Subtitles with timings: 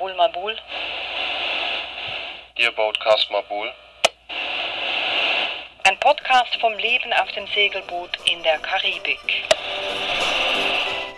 [0.00, 0.56] Mabul Mabul.
[2.56, 3.68] Ihr Boatcast Mabul.
[5.84, 9.18] Ein Podcast vom Leben auf dem Segelboot in der Karibik.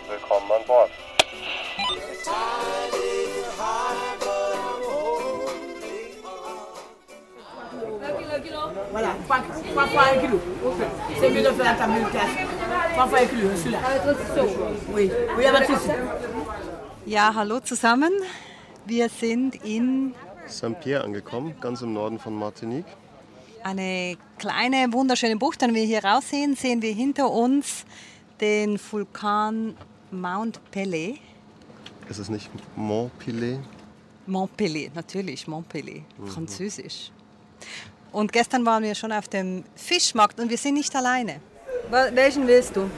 [0.09, 0.89] Willkommen an Bord.
[8.91, 10.41] Voilà, 3, fois un kilo.
[11.21, 12.35] C'est mieux de faire la table de casse.
[12.95, 13.79] 3 fois un kilo, celui-là.
[14.93, 15.89] Oui, oui, aber das ist.
[17.05, 18.11] Ja, hallo zusammen.
[18.85, 20.13] Wir sind in
[20.47, 22.85] Saint-Pierre angekommen, ganz im Norden von Martinique.
[23.63, 25.61] eine kleine, wunderschöne Bucht.
[25.61, 27.85] Wenn wir hier raussehen, sehen wir hinter uns
[28.41, 29.75] den Vulkan
[30.11, 31.17] Mount Pelé.
[32.09, 33.59] Ist es nicht Montpellier?
[34.25, 37.11] Mont Pelé, natürlich, Mont Pelé, französisch.
[38.11, 41.39] Und gestern waren wir schon auf dem Fischmarkt und wir sind nicht alleine.
[41.89, 42.89] Welchen willst du?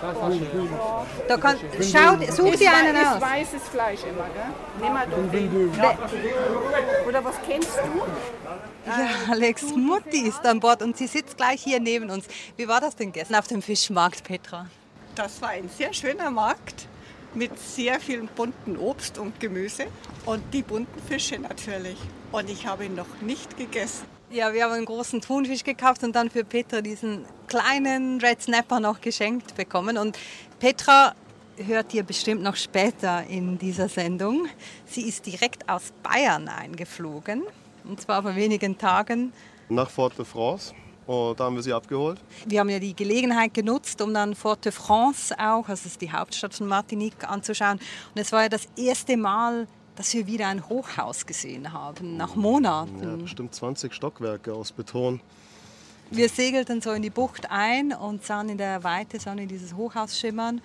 [0.00, 3.20] Da kann, schau, such dir einen ist aus.
[3.20, 4.52] weißes Fleisch immer, gell?
[4.80, 5.70] Nimm mal doch den.
[7.06, 8.02] Oder was kennst du?
[8.86, 12.26] Ja, Alex Mutti ist an Bord und sie sitzt gleich hier neben uns.
[12.56, 14.66] Wie war das denn gestern auf dem Fischmarkt, Petra?
[15.14, 16.86] Das war ein sehr schöner Markt
[17.34, 19.86] mit sehr viel bunten Obst und Gemüse
[20.26, 21.98] und die bunten Fische natürlich.
[22.32, 24.17] Und ich habe ihn noch nicht gegessen.
[24.30, 28.78] Ja, wir haben einen großen Thunfisch gekauft und dann für Petra diesen kleinen Red Snapper
[28.78, 29.96] noch geschenkt bekommen.
[29.96, 30.18] Und
[30.60, 31.14] Petra
[31.56, 34.46] hört ihr bestimmt noch später in dieser Sendung.
[34.84, 37.44] Sie ist direkt aus Bayern eingeflogen
[37.84, 39.32] und zwar vor wenigen Tagen.
[39.70, 40.74] Nach Fort de France.
[41.06, 42.20] Und da haben wir sie abgeholt.
[42.44, 46.02] Wir haben ja die Gelegenheit genutzt, um dann Fort de France auch, also das ist
[46.02, 47.80] die Hauptstadt von Martinique, anzuschauen.
[48.14, 49.66] Und es war ja das erste Mal,
[49.98, 53.02] dass wir wieder ein Hochhaus gesehen haben, nach Monaten.
[53.02, 55.20] Ja, bestimmt 20 Stockwerke aus Beton.
[56.12, 60.16] Wir segelten so in die Bucht ein und sahen in der Weite wir dieses Hochhaus
[60.16, 60.60] schimmern.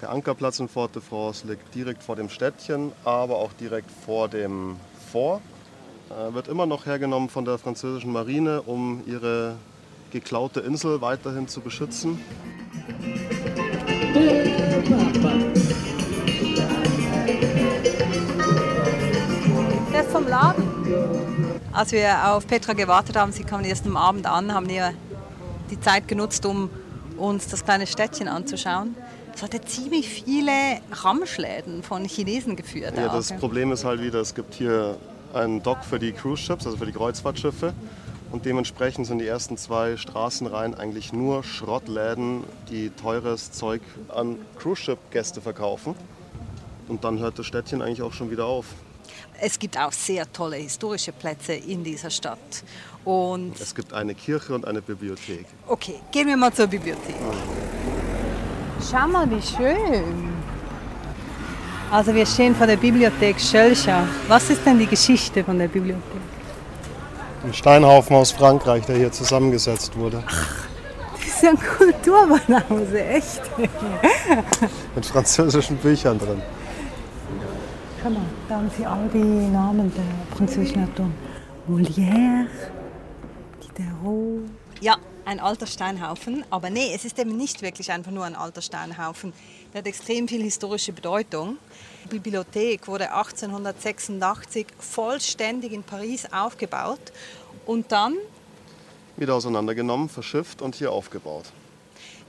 [0.00, 4.28] Der Ankerplatz in Fort de France liegt direkt vor dem Städtchen, aber auch direkt vor
[4.28, 4.76] dem
[5.10, 5.42] Fort.
[6.10, 9.56] Äh, wird immer noch hergenommen von der französischen Marine, um ihre
[10.12, 12.20] geklaute Insel weiterhin zu beschützen.
[20.18, 20.64] Vom Laden.
[21.72, 24.92] Als wir auf Petra gewartet haben, sie kam erst am Abend an, haben wir
[25.70, 26.70] die Zeit genutzt, um
[27.16, 28.96] uns das kleine Städtchen anzuschauen.
[29.32, 30.50] Es hatte ziemlich viele
[30.90, 32.94] Ramschläden von Chinesen geführt.
[32.96, 33.32] Ja, auch, das?
[33.34, 34.96] Problem ist halt wieder, es gibt hier
[35.32, 37.72] einen Dock für die Cruise Ships, also für die Kreuzfahrtschiffe.
[38.32, 44.82] Und dementsprechend sind die ersten zwei Straßenreihen eigentlich nur Schrottläden, die teures Zeug an Cruise
[44.82, 45.94] Ship Gäste verkaufen.
[46.88, 48.66] Und dann hört das Städtchen eigentlich auch schon wieder auf.
[49.40, 52.38] Es gibt auch sehr tolle historische Plätze in dieser Stadt.
[53.04, 55.46] Und Es gibt eine Kirche und eine Bibliothek.
[55.66, 57.14] okay, gehen wir mal zur Bibliothek.
[58.90, 60.32] Schau mal, wie schön.
[61.90, 64.06] Also wir stehen vor der Bibliothek Schölcher.
[64.26, 66.02] Was ist denn die Geschichte von der Bibliothek?
[67.44, 70.22] Ein Steinhaufen aus Frankreich, der hier zusammengesetzt wurde.
[70.26, 73.40] Das ist ja ein Kulturbanause, echt.
[74.96, 76.42] Mit französischen Büchern drin.
[78.10, 81.12] Mal, da haben sie all die Namen der französischen Autoren.
[81.68, 82.46] Molière,
[83.62, 84.48] Diderot.
[84.80, 84.96] Ja,
[85.26, 86.42] ein alter Steinhaufen.
[86.48, 89.34] Aber nee, es ist eben nicht wirklich einfach nur ein alter Steinhaufen.
[89.72, 91.58] Der hat extrem viel historische Bedeutung.
[92.04, 97.12] Die Bibliothek wurde 1886 vollständig in Paris aufgebaut
[97.66, 98.14] und dann
[99.18, 101.44] Wieder auseinandergenommen, verschifft und hier aufgebaut.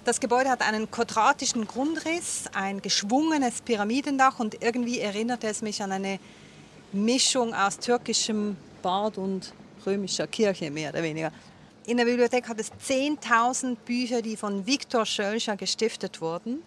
[0.06, 5.92] Das Gebäude hat einen quadratischen Grundriss, ein geschwungenes Pyramidendach und irgendwie erinnerte es mich an
[5.92, 6.20] eine
[6.94, 9.54] Mischung aus türkischem Bad und
[9.86, 11.32] römischer Kirche, mehr oder weniger.
[11.86, 16.64] In der Bibliothek hat es 10.000 Bücher, die von Viktor Schölcher gestiftet wurden.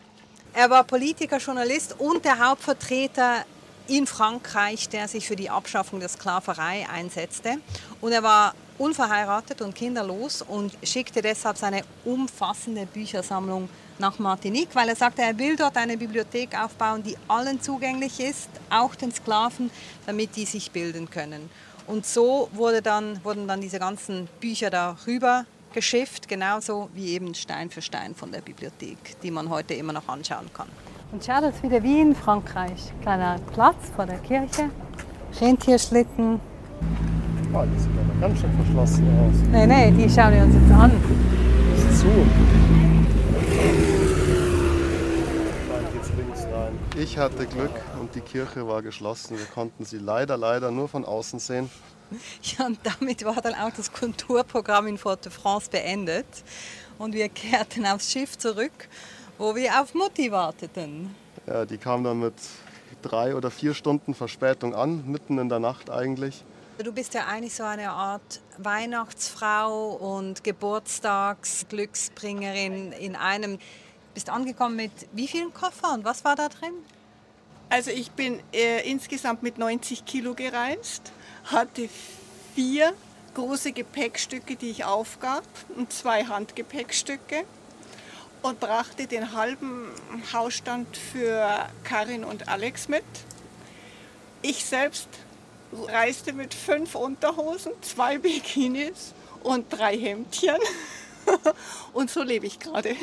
[0.52, 3.44] Er war Politiker, Journalist und der Hauptvertreter
[3.88, 7.58] in Frankreich, der sich für die Abschaffung der Sklaverei einsetzte.
[8.00, 13.68] Und er war unverheiratet und kinderlos und schickte deshalb seine umfassende Büchersammlung
[13.98, 18.48] nach Martinique, weil er sagte, er will dort eine Bibliothek aufbauen, die allen zugänglich ist,
[18.70, 19.70] auch den Sklaven,
[20.06, 21.50] damit die sich bilden können.
[21.86, 27.70] Und so wurde dann, wurden dann diese ganzen Bücher darüber geschifft, genauso wie eben Stein
[27.70, 30.68] für Stein von der Bibliothek, die man heute immer noch anschauen kann.
[31.12, 32.92] Und schau, das ist wieder wie in Frankreich.
[33.02, 34.70] Kleiner Platz vor der Kirche,
[35.40, 36.40] Rentierschlitten.
[37.54, 39.34] Oh, die sieht aber ganz schön verschlossen aus.
[39.50, 40.90] Nee, nee, die schauen wir uns jetzt an.
[41.76, 42.08] Ist zu.
[46.98, 47.70] Ich hatte Glück
[48.00, 49.36] und die Kirche war geschlossen.
[49.36, 51.70] Wir konnten sie leider, leider nur von außen sehen.
[52.42, 56.26] Ja, und damit war dann auch das Kulturprogramm in Fort de France beendet.
[56.98, 58.88] Und wir kehrten aufs Schiff zurück,
[59.38, 61.14] wo wir auf Mutti warteten.
[61.46, 62.34] Ja, die kam dann mit
[63.02, 66.44] drei oder vier Stunden Verspätung an, mitten in der Nacht eigentlich.
[66.78, 73.58] Du bist ja eigentlich so eine Art Weihnachtsfrau und Geburtstagsglücksbringerin in einem.
[74.14, 76.02] Bist angekommen mit wie vielen Koffern?
[76.04, 76.72] Was war da drin?
[77.68, 81.12] Also ich bin äh, insgesamt mit 90 Kilo gereist,
[81.44, 81.90] hatte
[82.54, 82.94] vier
[83.34, 85.44] große Gepäckstücke, die ich aufgab
[85.76, 87.44] und zwei Handgepäckstücke
[88.42, 89.88] und brachte den halben
[90.32, 93.04] Hausstand für Karin und Alex mit.
[94.42, 95.08] Ich selbst
[95.88, 100.56] reiste mit fünf Unterhosen, zwei Bikinis und drei Hemdchen.
[101.92, 102.94] und so lebe ich gerade.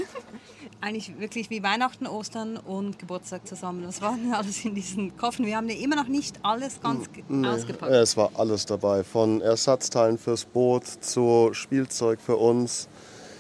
[0.82, 3.84] Eigentlich wirklich wie Weihnachten, Ostern und Geburtstag zusammen.
[3.84, 5.46] Das war alles in diesen Koffern.
[5.46, 7.92] Wir haben ja immer noch nicht alles ganz Nee, ausgepackt.
[7.92, 12.88] es war alles dabei, von Ersatzteilen fürs Boot zu Spielzeug für uns,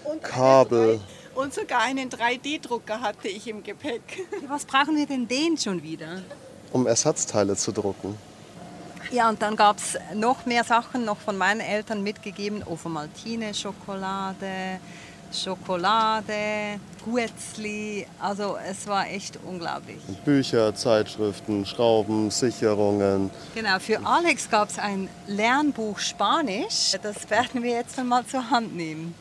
[0.05, 0.99] Und Kabel.
[1.35, 4.01] Und sogar einen 3D-Drucker hatte ich im Gepäck.
[4.49, 6.21] Was brauchen wir denn den schon wieder?
[6.71, 8.15] um Ersatzteile zu drucken.
[9.11, 12.63] Ja, und dann gab es noch mehr Sachen, noch von meinen Eltern mitgegeben.
[12.63, 14.79] Ovomaltine, Schokolade,
[15.31, 18.05] Schokolade, Guetzli.
[18.19, 19.97] Also es war echt unglaublich.
[20.25, 23.31] Bücher, Zeitschriften, Schrauben, Sicherungen.
[23.55, 26.93] Genau, für Alex gab es ein Lernbuch Spanisch.
[27.01, 29.15] Das werden wir jetzt mal zur Hand nehmen.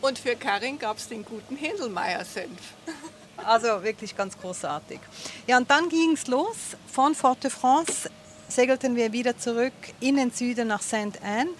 [0.00, 2.60] Und für Karin gab es den guten Händelmeier-Senf.
[3.44, 4.98] Also wirklich ganz großartig.
[5.46, 6.56] Ja, und dann ging es los.
[6.92, 8.10] Von Fort-de-France
[8.48, 11.20] segelten wir wieder zurück in den Süden nach St.
[11.22, 11.50] Anne.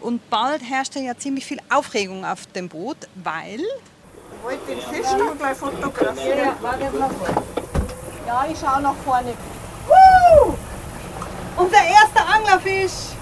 [0.00, 5.12] Und bald herrschte ja ziemlich viel Aufregung auf dem Boot, weil Ich wollte den Fisch
[5.18, 6.50] noch gleich fotografieren.
[8.26, 9.32] Ja, ich schaue nach vorne.
[11.56, 13.14] unser erster Anglerfisch.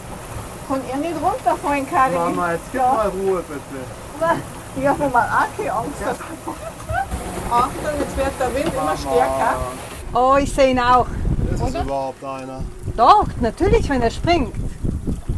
[0.67, 2.15] Kann er nicht runterfallen, Karin?
[2.15, 4.41] Mama, jetzt gib mal Ruhe bitte.
[4.77, 6.03] Ich habe mal auch keine Angst.
[7.51, 9.57] Achtung, jetzt wird der Wind immer stärker.
[10.15, 11.07] Oh, ich sehe ihn auch.
[11.55, 12.61] Ist es überhaupt einer?
[12.97, 14.55] Doch, natürlich, wenn er springt.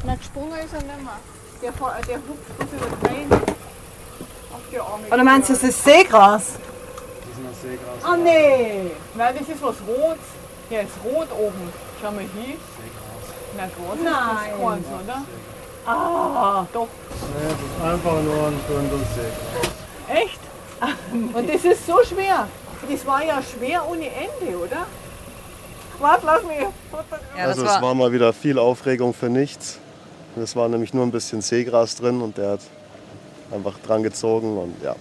[0.04, 1.18] Na, gesprungen ist er nicht mehr.
[1.62, 3.42] Der, fa- der hupft bis über die Beine.
[4.52, 5.06] Auf die Arme.
[5.10, 6.52] Oder meinst du, es ist Seegras?
[6.52, 8.12] Das ist noch Seegras.
[8.12, 8.90] Oh nee.
[9.14, 10.18] Nein, das ist was Rot.
[10.70, 11.72] Ja, ist rot oben.
[12.00, 12.56] Schau mal hier.
[13.56, 14.12] Na gut, Nein.
[14.14, 15.22] das ist keins, oder?
[15.86, 16.88] Ah, doch.
[17.38, 20.22] Nee, das ist einfach nur ein Bündel Seegras.
[20.22, 20.40] Echt?
[21.34, 22.46] Und das ist so schwer.
[22.88, 24.86] Das war ja schwer ohne Ende, oder?
[25.98, 26.58] Warte, lass mich.
[27.36, 29.78] Ja, also es war mal wieder viel Aufregung für nichts.
[30.40, 32.60] Es war nämlich nur ein bisschen Seegras drin und der hat
[33.52, 34.94] einfach dran gezogen und ja,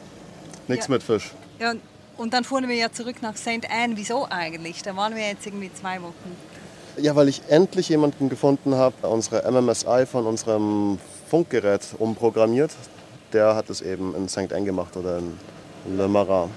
[0.68, 0.94] nichts Ja.
[0.94, 1.32] mit Fisch.
[1.60, 1.82] ja, und-
[2.18, 3.68] und dann fuhren wir ja zurück nach St.
[3.70, 3.98] Anne.
[3.98, 4.82] Wieso eigentlich?
[4.82, 6.38] Da waren wir jetzt irgendwie zwei Wochen.
[6.98, 10.98] Ja, weil ich endlich jemanden gefunden habe, unsere MMSI von unserem
[11.30, 12.72] Funkgerät umprogrammiert.
[13.34, 14.54] Der hat es eben in St.
[14.54, 15.38] Anne gemacht oder in
[15.98, 16.50] Le Marin.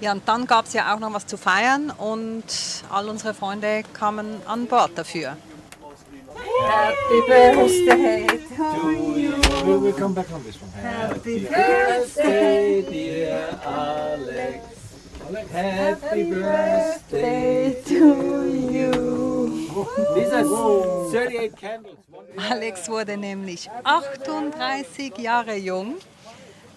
[0.00, 2.44] Ja, und dann gab es ja auch noch was zu feiern und
[2.90, 5.36] all unsere Freunde kamen an Bord dafür.
[6.62, 8.26] Happy Birthday
[8.56, 9.32] to you.
[9.64, 10.70] We'll, we'll come back on this one.
[10.72, 14.64] Happy birthday, dear Alex.
[15.52, 19.68] Happy birthday to you.
[20.14, 21.96] These are 38 candles.
[22.50, 25.96] Alex wurde nämlich 38 Jahre jung.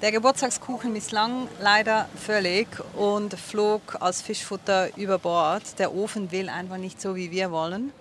[0.03, 2.67] Der Geburtstagskuchen misslang leider völlig
[2.97, 5.79] und flog als Fischfutter über Bord.
[5.79, 7.94] Der Ofen will einfach nicht so, wie wir wollen.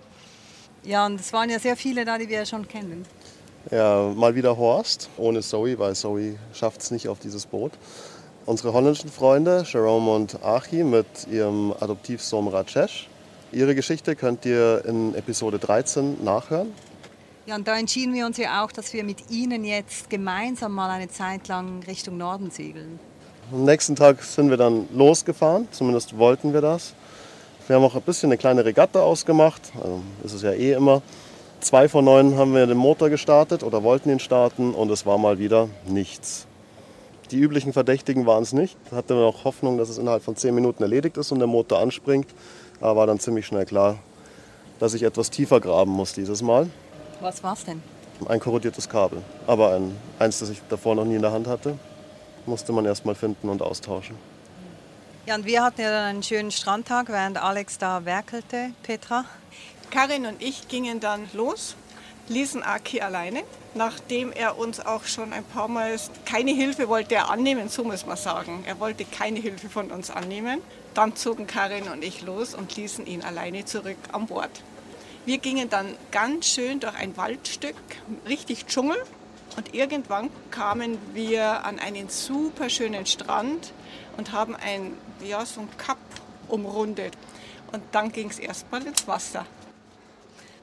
[0.83, 3.05] Ja, und es waren ja sehr viele da, die wir schon kennen.
[3.71, 7.71] Ja, mal wieder Horst, ohne Zoe, weil Zoe schafft es nicht auf dieses Boot.
[8.45, 13.07] Unsere holländischen Freunde, Jerome und Achi, mit ihrem Adoptivsohn Rajesh.
[13.53, 16.73] Ihre Geschichte könnt ihr in Episode 13 nachhören.
[17.45, 20.89] Ja, und da entschieden wir uns ja auch, dass wir mit Ihnen jetzt gemeinsam mal
[20.89, 22.99] eine Zeit lang Richtung Norden segeln.
[23.51, 26.93] Am nächsten Tag sind wir dann losgefahren, zumindest wollten wir das.
[27.67, 31.01] Wir haben auch ein bisschen eine kleine Regatta ausgemacht, also ist es ja eh immer.
[31.59, 35.17] Zwei von neun haben wir den Motor gestartet oder wollten ihn starten und es war
[35.17, 36.47] mal wieder nichts.
[37.31, 38.77] Die üblichen Verdächtigen waren es nicht.
[38.89, 41.47] Da hatten wir noch Hoffnung, dass es innerhalb von zehn Minuten erledigt ist und der
[41.47, 42.27] Motor anspringt.
[42.79, 43.97] Aber war dann ziemlich schnell klar,
[44.79, 46.69] dass ich etwas tiefer graben muss dieses Mal.
[47.23, 47.81] Was war's denn?
[48.27, 51.79] Ein korrodiertes Kabel, aber ein, eins, das ich davor noch nie in der Hand hatte,
[52.45, 54.17] musste man erst mal finden und austauschen.
[55.25, 59.23] Ja, und wir hatten ja dann einen schönen Strandtag, während Alex da werkelte, Petra.
[59.89, 61.77] Karin und ich gingen dann los,
[62.27, 67.29] ließen Aki alleine, nachdem er uns auch schon ein paar Mal keine Hilfe wollte er
[67.29, 68.65] annehmen, so muss man sagen.
[68.67, 70.59] Er wollte keine Hilfe von uns annehmen.
[70.93, 74.51] Dann zogen Karin und ich los und ließen ihn alleine zurück an Bord.
[75.25, 77.75] Wir gingen dann ganz schön durch ein Waldstück,
[78.27, 78.97] richtig Dschungel.
[79.55, 83.71] Und irgendwann kamen wir an einen super schönen Strand
[84.17, 85.97] und haben ein, ja, so ein Kap
[86.49, 87.13] umrundet.
[87.71, 89.45] Und dann ging es erstmal ins Wasser.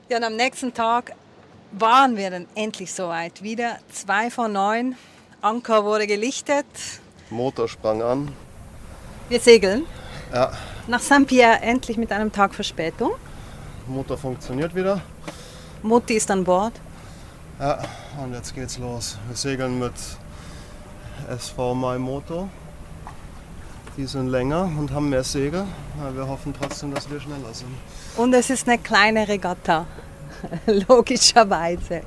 [0.08, 1.12] Ja, und am nächsten Tag
[1.72, 3.42] waren wir dann endlich soweit.
[3.42, 4.96] Wieder zwei von neun.
[5.40, 6.66] Anker wurde gelichtet.
[7.30, 8.32] Motor sprang an.
[9.28, 9.86] Wir segeln
[10.34, 10.52] Ja,
[10.88, 13.12] nach Saint-Pierre endlich mit einem Tag Verspätung.
[13.86, 15.00] Motor funktioniert wieder.
[15.82, 16.72] Mutti ist an Bord.
[17.58, 17.78] Ja,
[18.22, 19.18] und jetzt geht's los.
[19.28, 19.92] Wir segeln mit
[21.28, 22.48] SV My Moto.
[23.96, 25.64] Die sind länger und haben mehr Segel.
[26.00, 27.74] Aber wir hoffen trotzdem, dass wir schneller sind.
[28.16, 29.86] Und es ist eine kleine Regatta.
[30.88, 32.02] Logischerweise.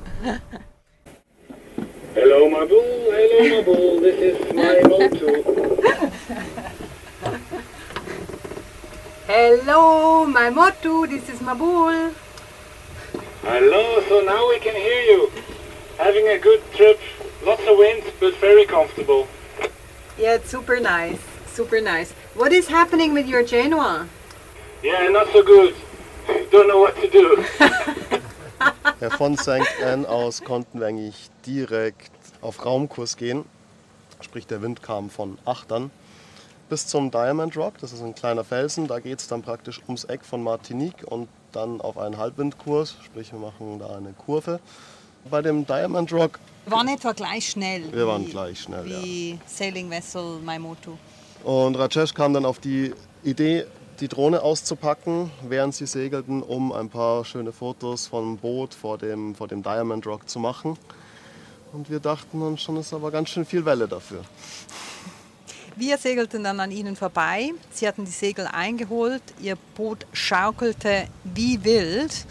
[2.14, 2.82] Hello, my bull.
[3.10, 4.00] Hello, my bull.
[4.00, 5.26] This is my moto.
[9.26, 12.12] Hello, my Motu, this is Mabul.
[13.40, 15.32] Hello, so now we can hear you.
[15.96, 17.00] Having a good trip.
[17.42, 19.26] Lots of wind, but very comfortable.
[20.18, 21.18] Yeah, it's super nice.
[21.46, 22.12] Super nice.
[22.34, 24.08] What is happening with your Genoa?
[24.82, 25.74] Yeah, not so good.
[26.50, 27.44] Don't know what to do.
[29.00, 29.66] Ja, von St.
[29.82, 32.12] Anne aus konnten wir eigentlich direkt
[32.42, 33.44] auf Raumkurs gehen.
[34.20, 35.90] Sprich, der Wind kam von Achtern
[36.74, 37.74] bis zum Diamond Rock.
[37.78, 38.88] Das ist ein kleiner Felsen.
[38.88, 42.96] Da geht es dann praktisch ums Eck von Martinique und dann auf einen Halbwindkurs.
[43.04, 44.58] Sprich, wir machen da eine Kurve.
[45.30, 47.92] Bei dem Diamond Rock, Wir waren etwa gleich schnell.
[47.92, 49.00] Wir waren gleich schnell, ja.
[49.00, 50.96] Wie Sailing Vessel Maimotu.
[51.44, 53.66] Und Rajesh kam dann auf die Idee,
[54.00, 59.36] die Drohne auszupacken, während sie segelten, um ein paar schöne Fotos vom Boot vor dem,
[59.36, 60.76] vor dem Diamond Rock zu machen.
[61.72, 64.24] Und wir dachten uns schon, ist aber ganz schön viel Welle dafür.
[65.76, 67.50] Wir segelten dann an ihnen vorbei.
[67.72, 69.22] Sie hatten die Segel eingeholt.
[69.40, 72.26] Ihr Boot schaukelte wie wild.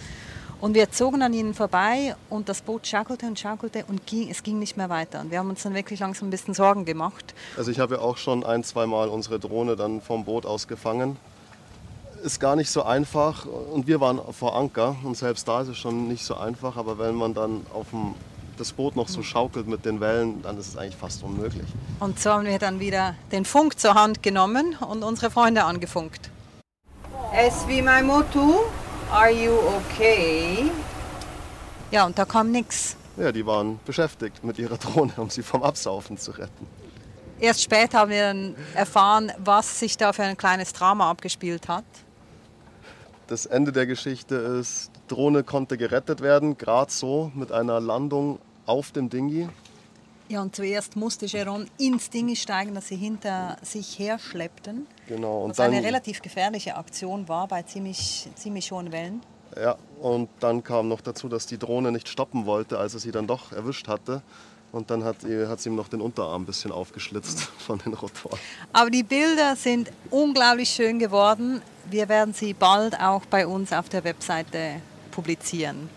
[0.61, 4.43] Und wir zogen an ihnen vorbei und das Boot schaukelte und schaukelte und ging, es
[4.43, 5.19] ging nicht mehr weiter.
[5.19, 7.35] Und wir haben uns dann wirklich langsam ein bisschen Sorgen gemacht.
[7.57, 10.69] Also ich habe ja auch schon ein, zwei Mal unsere Drohne dann vom Boot aus
[10.69, 11.17] gefangen.
[12.23, 15.77] Ist gar nicht so einfach und wir waren vor Anker und selbst da ist es
[15.77, 18.15] schon nicht so einfach, aber wenn man dann auf dem,
[18.57, 21.67] das Boot noch so schaukelt mit den Wellen, dann ist es eigentlich fast unmöglich.
[21.99, 26.29] Und so haben wir dann wieder den Funk zur Hand genommen und unsere Freunde angefunkt.
[27.49, 28.59] SW Maimotu,
[29.11, 30.71] are you okay?
[31.91, 32.95] Ja, und da kam nichts.
[33.17, 36.67] Ja, die waren beschäftigt mit ihrer Drohne, um sie vom Absaufen zu retten.
[37.39, 41.83] Erst später haben wir dann erfahren, was sich da für ein kleines Drama abgespielt hat.
[43.27, 48.91] Das Ende der Geschichte ist, Drohne konnte gerettet werden, gerade so mit einer Landung auf
[48.91, 49.47] dem Dingi.
[50.29, 54.87] Ja, und zuerst musste Geron ins Ding steigen, das sie hinter sich herschleppten.
[55.07, 59.21] Genau, und Was eine dann, relativ gefährliche Aktion war bei ziemlich, ziemlich hohen Wellen.
[59.61, 63.11] ja, und dann kam noch dazu, dass die Drohne nicht stoppen wollte, als er sie
[63.11, 64.21] dann doch erwischt hatte.
[64.71, 68.39] Und dann hat, hat sie ihm noch den Unterarm ein bisschen aufgeschlitzt von den Rotoren.
[68.71, 71.61] Aber die Bilder sind unglaublich schön geworden.
[71.91, 74.81] Wir werden sie bald auch bei uns auf der Webseite
[75.13, 75.89] publizieren.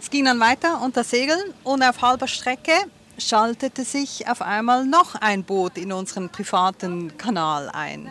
[0.00, 2.72] Es ging dann weiter unter Segeln und auf halber Strecke
[3.18, 8.10] schaltete sich auf einmal noch ein Boot in unseren privaten Kanal ein.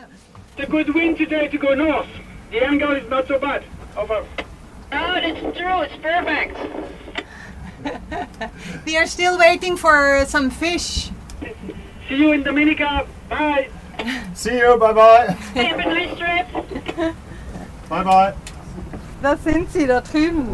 [0.57, 2.07] It's a good wind today to go north.
[2.51, 3.63] The angle is not so bad.
[3.95, 4.23] Over.
[4.91, 5.83] Oh, it's true.
[5.83, 6.57] It's perfect.
[8.85, 11.11] We are still waiting for some fish.
[12.09, 13.05] See you in Dominica.
[13.29, 13.69] Bye.
[14.33, 15.27] See you, bye bye.
[15.55, 17.15] Have a nice trip.
[17.89, 18.33] Bye bye.
[19.21, 20.47] Da sind sie da drüben.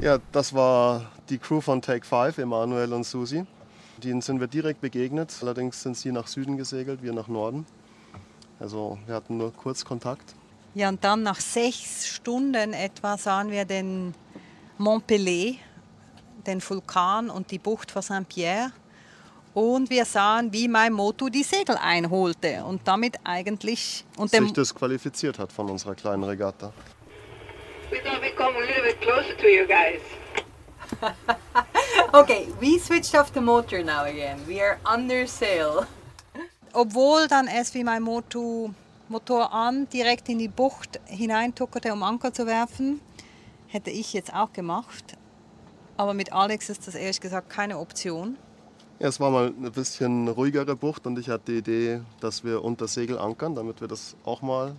[0.00, 3.46] Ja, das war die Crew von Take 5, Emanuel und Susi.
[4.02, 5.32] Denen sind wir direkt begegnet.
[5.40, 7.66] Allerdings sind sie nach Süden gesegelt, wir nach Norden.
[8.58, 10.34] Also wir hatten nur kurz Kontakt.
[10.74, 14.12] Ja, und dann nach sechs Stunden etwa sahen wir den
[14.76, 15.58] Mont Pelé,
[16.46, 18.72] den Vulkan und die Bucht vor Saint-Pierre.
[19.54, 25.38] Und wir sahen, wie mein Motu die Segel einholte und damit eigentlich und sich disqualifiziert
[25.38, 26.72] hat von unserer kleinen Regatta.
[27.90, 30.00] We thought we'd come a little bit closer to you guys.
[32.12, 34.38] Okay, we switched off the motor now again.
[34.46, 35.86] We are under sail.
[36.72, 38.70] obwohl dann es wie mein Motu
[39.08, 43.00] Motor an direkt in die Bucht hineintuckerte, um Anker zu werfen,
[43.66, 45.16] hätte ich jetzt auch gemacht.
[45.96, 48.36] Aber mit Alex ist das ehrlich gesagt keine Option.
[48.98, 52.64] Ja, es war mal eine bisschen ruhigere Bucht und ich hatte die Idee, dass wir
[52.64, 54.74] unter Segel ankern, damit wir das auch mal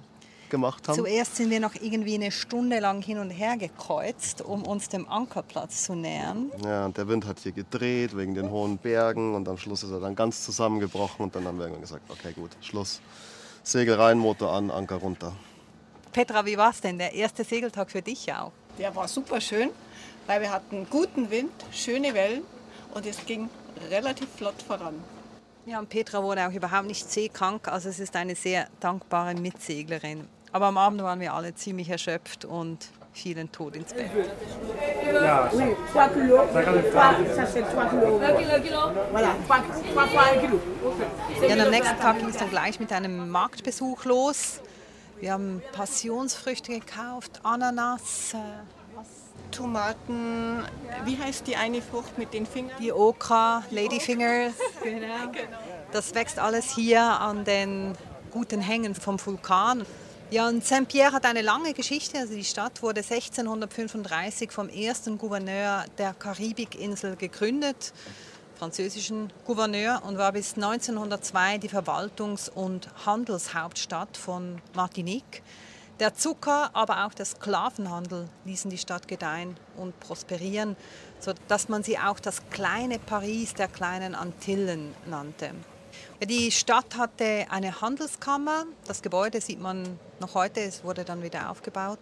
[0.56, 0.96] gemacht haben.
[0.96, 5.08] Zuerst sind wir noch irgendwie eine Stunde lang hin und her gekreuzt, um uns dem
[5.10, 6.52] Ankerplatz zu nähern.
[6.64, 9.92] Ja, und der Wind hat hier gedreht wegen den hohen Bergen und am Schluss ist
[9.92, 13.02] er dann ganz zusammengebrochen und dann haben wir irgendwann gesagt, okay gut, Schluss.
[13.64, 15.34] Segel rein, Motor an, Anker runter.
[16.12, 16.98] Petra, wie war es denn?
[16.98, 18.52] Der erste Segeltag für dich auch?
[18.78, 19.70] Der war super schön,
[20.28, 22.44] weil wir hatten guten Wind, schöne Wellen
[22.94, 23.50] und es ging
[23.90, 24.96] relativ flott voran.
[25.66, 30.28] Ja, und Petra wurde auch überhaupt nicht seekrank, also es ist eine sehr dankbare Mitseglerin.
[30.56, 32.78] Aber am Abend waren wir alle ziemlich erschöpft und
[33.12, 34.10] fielen tot ins Bett.
[34.16, 36.42] Oui, 3 kilos.
[36.50, 36.64] Trois-
[37.36, 38.22] Ça, c'est 3 kilos.
[39.12, 40.62] Voilà, 3 fois 1 kilo.
[41.46, 44.62] Ja, und am nächsten Tag ging es dann gleich mit einem Marktbesuch los.
[45.20, 48.38] Wir haben Passionsfrüchte gekauft, Ananas, äh,
[49.52, 50.64] Tomaten,
[51.04, 52.78] wie heißt die eine Frucht mit den Fingern?
[52.80, 54.54] die Okra, Ladyfingers.
[54.82, 55.32] Genau.
[55.92, 57.98] Das wächst alles hier an den
[58.32, 59.86] guten Hängen vom Vulkan.
[60.32, 62.18] Ja, und Saint-Pierre hat eine lange Geschichte.
[62.18, 67.94] Also die Stadt wurde 1635 vom ersten Gouverneur der Karibikinsel gegründet,
[68.56, 75.44] französischen Gouverneur, und war bis 1902 die Verwaltungs- und Handelshauptstadt von Martinique.
[76.00, 80.76] Der Zucker, aber auch der Sklavenhandel ließen die Stadt gedeihen und prosperieren,
[81.20, 85.52] sodass man sie auch das kleine Paris der kleinen Antillen nannte.
[86.24, 88.64] Die Stadt hatte eine Handelskammer.
[88.88, 90.62] Das Gebäude sieht man noch heute.
[90.62, 92.00] Es wurde dann wieder aufgebaut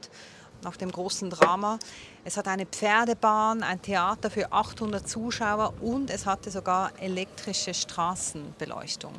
[0.63, 1.79] nach dem großen Drama.
[2.23, 9.13] Es hat eine Pferdebahn, ein Theater für 800 Zuschauer und es hatte sogar elektrische Straßenbeleuchtung.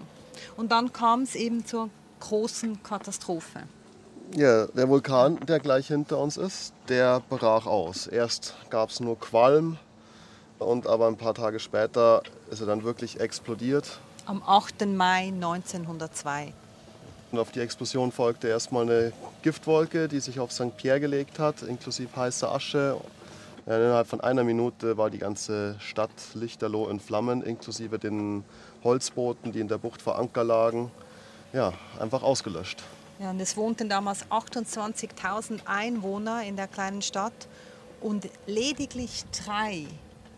[0.56, 3.64] Und dann kam es eben zur großen Katastrophe.
[4.34, 8.06] Ja, der Vulkan, der gleich hinter uns ist, der brach aus.
[8.06, 9.76] Erst gab es nur Qualm
[10.58, 13.98] und aber ein paar Tage später ist er dann wirklich explodiert.
[14.26, 14.86] Am 8.
[14.86, 16.54] Mai 1902.
[17.30, 19.12] Und auf die Explosion folgte erstmal eine
[19.42, 20.74] Giftwolke, die sich auf St.
[20.78, 22.96] Pierre gelegt hat, inklusive heißer Asche.
[23.66, 28.44] Innerhalb von einer Minute war die ganze Stadt lichterloh in Flammen, inklusive den
[28.82, 30.90] Holzbooten, die in der Bucht vor Anker lagen.
[31.52, 32.82] Ja, einfach ausgelöscht.
[33.18, 37.46] Ja, und es wohnten damals 28.000 Einwohner in der kleinen Stadt
[38.00, 39.86] und lediglich drei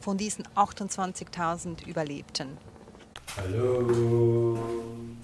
[0.00, 2.58] von diesen 28.000 überlebten.
[3.36, 4.56] Hello.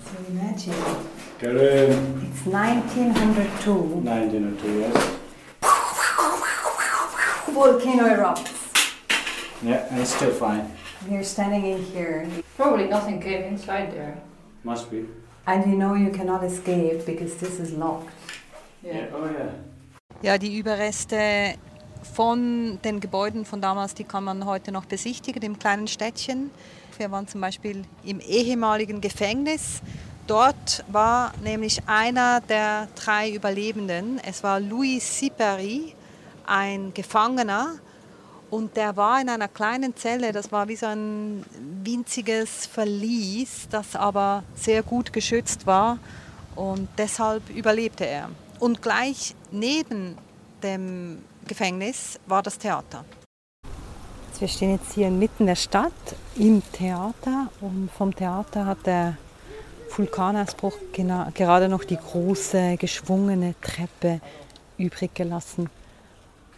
[0.04, 0.74] So imagine,
[1.38, 2.28] Karen.
[2.28, 3.72] it's 1902.
[4.04, 5.18] 1902, yes.
[7.48, 8.52] Volcano erupts.
[9.62, 10.70] Yeah, and it's still fine.
[11.08, 12.28] You're standing in here.
[12.58, 14.20] Probably nothing came inside there.
[14.62, 15.06] Must be.
[15.46, 18.12] And you know you cannot escape because this is locked.
[18.84, 19.06] Yeah.
[19.14, 19.54] Oh, yeah.
[20.22, 21.54] Ja, die Überreste
[22.02, 26.50] von den Gebäuden von damals, die kann man heute noch besichtigen im kleinen Städtchen.
[26.98, 29.82] Wir waren zum Beispiel im ehemaligen Gefängnis.
[30.26, 34.20] Dort war nämlich einer der drei Überlebenden.
[34.24, 35.94] Es war Louis Siperi,
[36.46, 37.74] ein Gefangener.
[38.50, 41.44] Und der war in einer kleinen Zelle, das war wie so ein
[41.82, 45.98] winziges Verlies, das aber sehr gut geschützt war.
[46.54, 48.28] Und deshalb überlebte er.
[48.60, 50.18] Und gleich neben
[50.62, 53.04] dem Gefängnis war das Theater.
[54.42, 55.92] Wir stehen jetzt hier inmitten der Stadt
[56.34, 59.16] im Theater und vom Theater hat der
[59.96, 64.20] Vulkanausbruch gerade noch die große geschwungene Treppe
[64.78, 65.70] übrig gelassen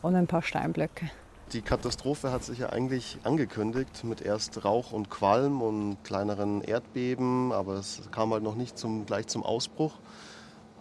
[0.00, 1.10] und ein paar Steinblöcke.
[1.52, 7.52] Die Katastrophe hat sich ja eigentlich angekündigt mit erst Rauch und Qualm und kleineren Erdbeben,
[7.52, 9.92] aber es kam halt noch nicht zum, gleich zum Ausbruch.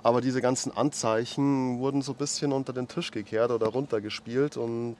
[0.03, 4.95] Aber diese ganzen Anzeichen wurden so ein bisschen unter den Tisch gekehrt oder runtergespielt und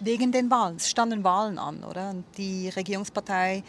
[0.00, 0.76] Wegen den Wahlen.
[0.76, 2.10] Es standen Wahlen an, oder?
[2.10, 3.62] Und die Regierungspartei,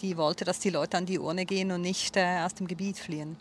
[0.00, 2.98] die wollte, dass die Leute an die Urne gehen und nicht äh, aus dem Gebiet
[2.98, 3.36] fliehen.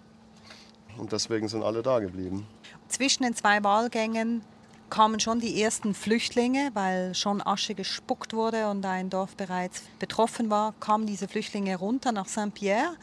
[0.98, 2.46] Und deswegen sind alle da geblieben.
[2.88, 4.42] Zwischen den zwei Wahlgängen
[4.90, 10.50] kamen schon die ersten Flüchtlinge, weil schon Asche gespuckt wurde und ein Dorf bereits betroffen
[10.50, 12.96] war, kamen diese Flüchtlinge runter nach Saint-Pierre.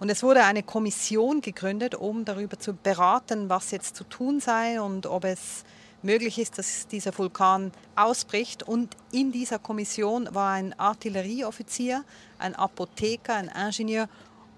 [0.00, 4.80] Und es wurde eine Kommission gegründet, um darüber zu beraten, was jetzt zu tun sei
[4.80, 5.64] und ob es
[6.04, 8.62] möglich ist, dass dieser Vulkan ausbricht.
[8.62, 12.04] Und in dieser Kommission war ein Artillerieoffizier,
[12.38, 14.08] ein Apotheker, ein Ingenieur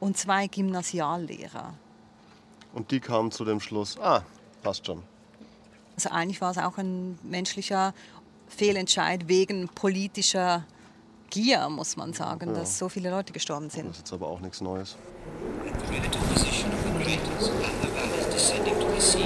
[0.00, 1.74] und zwei Gymnasiallehrer.
[2.74, 4.22] Und die kamen zu dem Schluss, ah,
[4.62, 5.02] passt schon.
[5.94, 7.94] Also eigentlich war es auch ein menschlicher
[8.48, 10.64] Fehlentscheid wegen politischer
[11.30, 12.60] Gier, muss man sagen, Ja.
[12.60, 13.86] dass so viele Leute gestorben sind.
[13.88, 14.96] Das ist jetzt aber auch nichts Neues.
[15.88, 19.24] The relative position of the craters and the valleys descending to the sea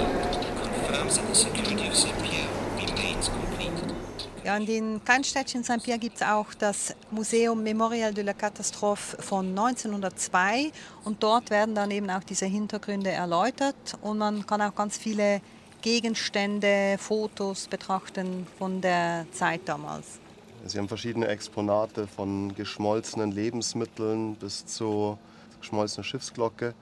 [4.43, 9.51] Ja, in den Kleinstädtchen Saint-Pierre gibt es auch das Museum Memorial de la Catastrophe von
[9.51, 10.73] 1902
[11.05, 15.43] und dort werden dann eben auch diese Hintergründe erläutert und man kann auch ganz viele
[15.83, 20.19] Gegenstände, Fotos betrachten von der Zeit damals.
[20.67, 25.19] Sie haben verschiedene Exponate von geschmolzenen Lebensmitteln bis zu
[25.61, 26.75] geschmolzener Schiffsglocke.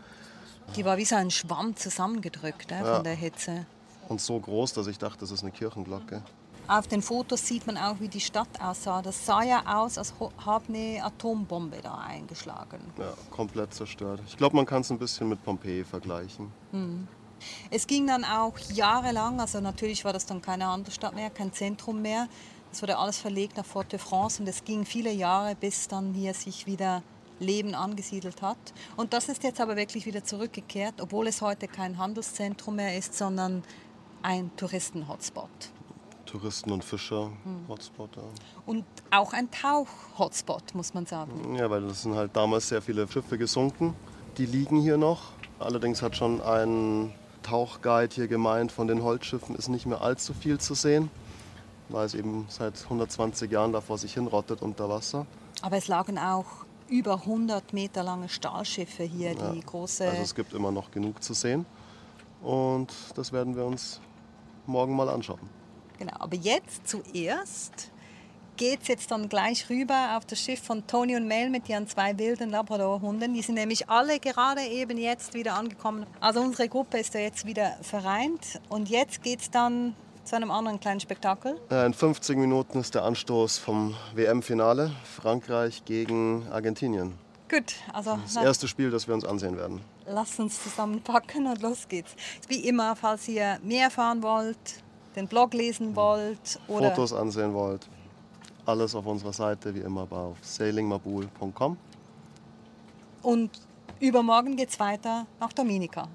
[0.76, 2.94] Die war wie so ein Schwamm zusammengedrückt äh, Ja.
[2.96, 3.66] von der Hitze.
[4.08, 6.22] Und so groß, dass ich dachte, das ist eine Kirchenglocke.
[6.66, 9.00] Auf den Fotos sieht man auch, wie die Stadt aussah.
[9.00, 10.12] Das sah ja aus, als
[10.44, 12.78] habe eine Atombombe da eingeschlagen.
[12.98, 14.20] Ja, komplett zerstört.
[14.26, 16.52] Ich glaube, man kann es ein bisschen mit Pompeji vergleichen.
[16.72, 17.08] Hm.
[17.70, 22.02] Es ging dann auch jahrelang, also natürlich war das dann keine Handelsstadt mehr, kein Zentrum
[22.02, 22.28] mehr.
[22.70, 26.66] Es wurde alles verlegt nach Fort-de-France und es ging viele Jahre, bis dann hier sich
[26.66, 27.02] wieder
[27.40, 28.58] Leben angesiedelt hat.
[28.96, 33.14] Und das ist jetzt aber wirklich wieder zurückgekehrt, obwohl es heute kein Handelszentrum mehr ist,
[33.14, 33.62] sondern
[34.22, 35.48] ein Touristen-Hotspot.
[36.26, 38.16] Touristen- und Fischer-Hotspot.
[38.16, 38.22] Ja.
[38.66, 41.54] Und auch ein Tauch-Hotspot, muss man sagen.
[41.54, 43.94] ja, weil es sind halt damals sehr viele Schiffe gesunken.
[44.36, 45.32] Die liegen hier noch.
[45.58, 50.58] Allerdings hat schon ein Tauchguide hier gemeint, von den Holzschiffen ist nicht mehr allzu viel
[50.58, 51.10] zu sehen,
[51.88, 55.26] weil es eben seit 120 Jahren da vor sich hinrottet unter Wasser.
[55.62, 60.08] Aber es lagen auch über 100 Meter lange Stahlschiffe hier, die Ja, große...
[60.08, 61.64] Also es gibt immer noch genug zu sehen.
[62.42, 64.00] Und das werden wir uns
[64.68, 65.40] morgen mal anschauen.
[65.98, 67.90] Genau, aber jetzt zuerst
[68.56, 71.86] geht es jetzt dann gleich rüber auf das Schiff von Tony und Mel mit ihren
[71.86, 73.32] zwei wilden Labrador-Hunden.
[73.34, 76.06] Die sind nämlich alle gerade eben jetzt wieder angekommen.
[76.20, 80.50] Also unsere Gruppe ist ja jetzt wieder vereint und jetzt geht es dann zu einem
[80.50, 81.58] anderen kleinen Spektakel.
[81.70, 87.14] Äh, In 50 Minuten ist der Anstoß vom WM-Finale Frankreich gegen Argentinien.
[87.48, 89.80] Gut, also Das erste Spiel, das wir uns ansehen werden.
[90.06, 92.14] lasst uns zusammenpacken und los geht's.
[92.46, 94.82] Wie immer, falls ihr mehr erfahren wollt,
[95.16, 97.88] den Blog lesen wollt oder Fotos ansehen wollt,
[98.66, 101.76] alles auf unserer Seite, wie immer auf sailingmabul.com.
[103.22, 103.50] Und
[104.00, 106.06] übermorgen geht es weiter nach Dominica.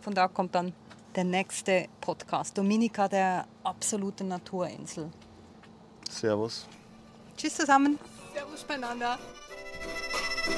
[0.00, 0.72] Von da kommt dann
[1.14, 2.56] der nächste Podcast.
[2.58, 5.10] Dominica, der absoluten Naturinsel.
[6.10, 6.66] Servus.
[7.36, 7.98] Tschüss zusammen.
[8.34, 9.18] Servus beieinander.
[10.44, 10.52] Go,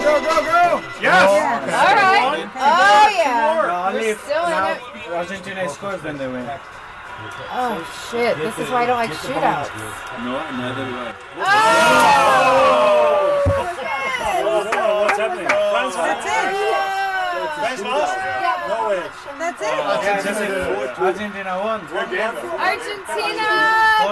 [0.00, 0.82] go, go, go!
[1.02, 1.28] Yes!
[1.28, 2.46] All right.
[2.54, 3.66] Oh, yeah.
[3.66, 5.10] No, We're if still in it.
[5.10, 6.48] Argentina scores when they win.
[7.50, 8.36] Oh, shit.
[8.36, 9.70] This is why I don't like shootouts.
[10.24, 11.14] No, neither do I.
[11.38, 11.50] Oh!
[13.46, 13.62] oh!
[14.44, 15.48] oh, oh what's happening?
[15.48, 17.01] France That's it.
[17.54, 18.16] France lost?
[18.68, 19.02] No way.
[19.38, 21.80] That's Argentina, Argentina won.
[21.92, 23.48] Argentina!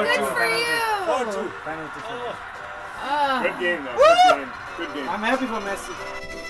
[0.05, 0.91] Good for you!
[1.65, 2.01] Penalty.
[3.03, 3.41] Ah.
[3.43, 3.97] Good game, though.
[3.97, 4.53] Good game.
[4.77, 5.09] Good game.
[5.09, 6.50] I'm happy for Messi.